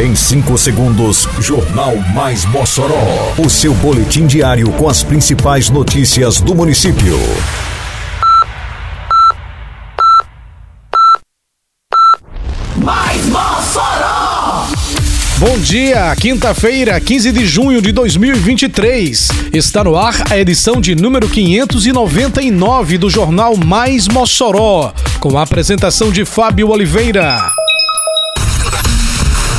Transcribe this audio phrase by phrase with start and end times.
[0.00, 3.34] Em 5 segundos, Jornal Mais Mossoró.
[3.36, 7.18] O seu boletim diário com as principais notícias do município.
[12.78, 14.68] Mais Mossoró!
[15.36, 19.28] Bom dia, quinta-feira, 15 de junho de 2023.
[19.52, 26.10] Está no ar a edição de número 599 do Jornal Mais Mossoró, com a apresentação
[26.10, 27.59] de Fábio Oliveira.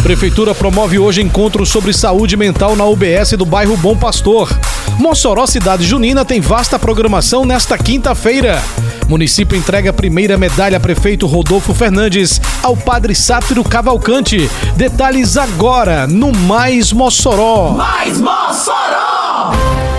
[0.04, 4.50] Prefeitura promove hoje encontro sobre saúde mental na UBS do bairro Bom Pastor.
[4.98, 8.62] Mossoró Cidade Junina tem vasta programação nesta quinta-feira.
[9.08, 14.50] Município entrega a primeira medalha a prefeito Rodolfo Fernandes ao padre Sátiro Cavalcante.
[14.76, 17.72] Detalhes agora no Mais Mossoró.
[17.72, 19.91] Mais Mossoró!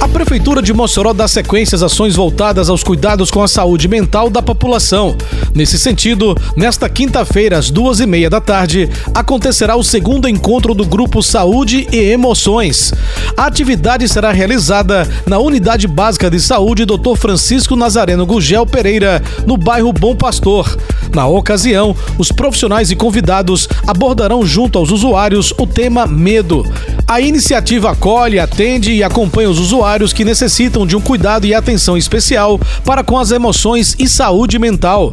[0.00, 4.30] A Prefeitura de Mossoró dá sequência às ações voltadas aos cuidados com a saúde mental
[4.30, 5.14] da população.
[5.54, 10.86] Nesse sentido, nesta quinta-feira, às duas e meia da tarde, acontecerá o segundo encontro do
[10.86, 12.94] Grupo Saúde e Emoções.
[13.36, 17.16] A atividade será realizada na Unidade Básica de Saúde Dr.
[17.16, 20.76] Francisco Nazareno Gugel Pereira, no bairro Bom Pastor.
[21.14, 26.64] Na ocasião, os profissionais e convidados abordarão junto aos usuários o tema medo.
[27.06, 31.96] A iniciativa acolhe, atende e acompanha os usuários que necessitam de um cuidado e atenção
[31.96, 35.10] especial para com as emoções e saúde mental.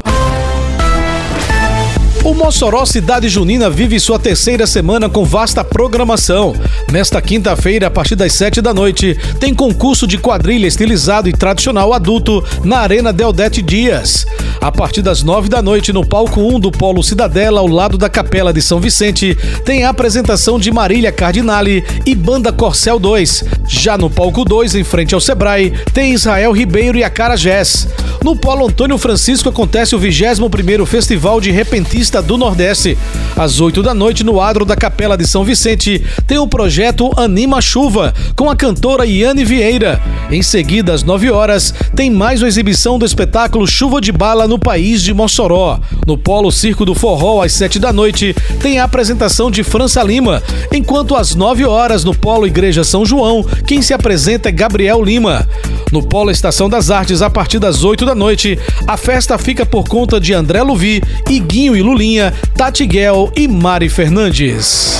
[2.28, 6.54] O Mossoró Cidade Junina vive sua terceira semana com vasta programação.
[6.92, 11.94] Nesta quinta-feira, a partir das sete da noite, tem concurso de quadrilha estilizado e tradicional
[11.94, 14.26] adulto na Arena Deldete Dias.
[14.60, 18.10] A partir das nove da noite, no palco 1 do Polo Cidadela, ao lado da
[18.10, 23.44] Capela de São Vicente, tem a apresentação de Marília Cardinale e Banda Corcel 2.
[23.66, 27.88] Já no palco 2, em frente ao Sebrae, tem Israel Ribeiro e a Cara Jazz.
[28.24, 32.98] No Polo Antônio Francisco acontece o 21º Festival de Repentista do Nordeste.
[33.36, 37.60] Às 8 da noite, no adro da Capela de São Vicente, tem o projeto Anima
[37.60, 40.02] Chuva, com a cantora Iane Vieira.
[40.30, 44.58] Em seguida, às 9 horas, tem mais uma exibição do espetáculo Chuva de Bala no
[44.58, 45.78] País de Mossoró.
[46.06, 50.42] No Polo Circo do Forró, às 7 da noite, tem a apresentação de França Lima,
[50.72, 55.46] enquanto às 9 horas, no Polo Igreja São João, quem se apresenta é Gabriel Lima.
[55.90, 59.88] No Polo Estação das Artes, a partir das 8 da noite, a festa fica por
[59.88, 64.98] conta de André Luvi, Iguinho e Lulinha, Tati Guel e Mari Fernandes.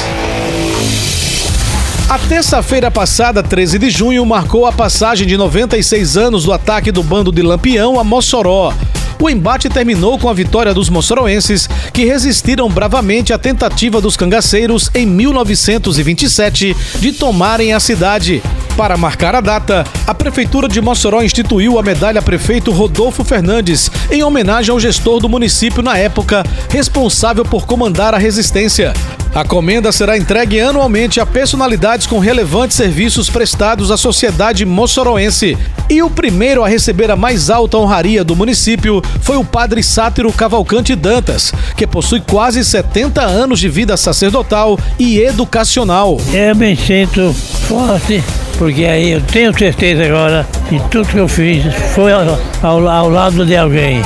[2.08, 7.02] A terça-feira passada, 13 de junho, marcou a passagem de 96 anos do ataque do
[7.02, 8.72] bando de Lampião a Mossoró.
[9.20, 14.90] O embate terminou com a vitória dos moçoroenses, que resistiram bravamente à tentativa dos cangaceiros
[14.94, 18.42] em 1927 de tomarem a cidade.
[18.78, 24.22] Para marcar a data, a Prefeitura de Mossoró instituiu a medalha Prefeito Rodolfo Fernandes, em
[24.22, 28.92] homenagem ao gestor do município na época, responsável por comandar a resistência.
[29.34, 35.58] A comenda será entregue anualmente a personalidades com relevantes serviços prestados à sociedade moçoroense.
[35.90, 40.32] E o primeiro a receber a mais alta honraria do município foi o padre Sátiro
[40.32, 46.16] Cavalcante Dantas, que possui quase 70 anos de vida sacerdotal e educacional.
[46.32, 47.34] Eu me sinto
[47.66, 48.22] forte,
[48.58, 51.64] porque aí eu tenho certeza agora que tudo que eu fiz
[51.94, 52.22] foi ao,
[52.62, 54.02] ao, ao lado de alguém.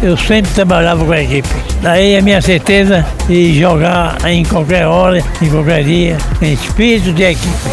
[0.00, 1.48] Eu sempre trabalhava com a equipe.
[1.82, 7.24] Daí a minha certeza de jogar em qualquer hora, em qualquer dia, em espírito de
[7.24, 7.70] equipe.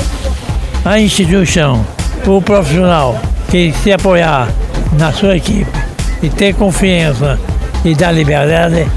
[0.83, 1.85] A instituição,
[2.25, 4.49] o profissional que se apoiar
[4.97, 5.71] na sua equipe
[6.23, 7.39] e ter confiança
[7.85, 8.87] e dar liberdade,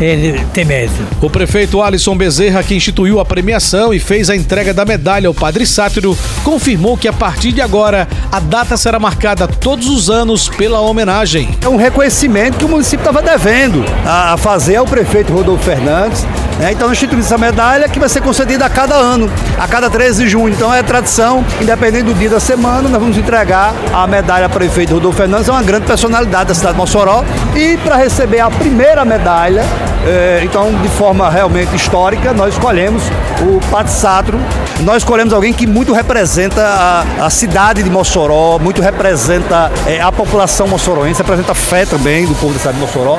[0.00, 0.94] ele tem mérito.
[1.20, 5.34] O prefeito Alisson Bezerra, que instituiu a premiação e fez a entrega da medalha ao
[5.34, 10.48] Padre Sátiro, confirmou que a partir de agora a data será marcada todos os anos
[10.48, 11.48] pela homenagem.
[11.62, 16.24] É um reconhecimento que o município estava devendo a fazer ao prefeito Rodolfo Fernandes.
[16.58, 16.72] Né?
[16.72, 20.30] Então instituímos essa medalha que vai ser concedida a cada ano, a cada 13 de
[20.30, 20.54] junho.
[20.54, 24.94] Então é tradição, independente do dia da semana, nós vamos entregar a medalha ao prefeito
[24.94, 27.24] Rodolfo Fernandes, é uma grande personalidade da cidade de Mossoró.
[27.54, 29.64] E para receber a primeira medalha,
[30.06, 33.02] é, então, de forma realmente histórica, nós escolhemos
[33.40, 34.38] o Padre Satro.
[34.80, 40.12] Nós escolhemos alguém que muito representa a, a cidade de Mossoró, muito representa é, a
[40.12, 43.18] população moçoroense, representa a fé também do povo da cidade de Mossoró.